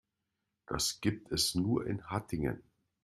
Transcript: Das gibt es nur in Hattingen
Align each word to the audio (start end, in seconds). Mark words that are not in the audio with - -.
Das 0.65 0.99
gibt 0.99 1.31
es 1.31 1.53
nur 1.53 1.85
in 1.85 2.03
Hattingen 2.09 2.63